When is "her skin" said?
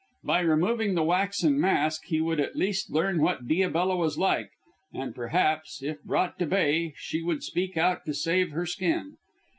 8.49-9.17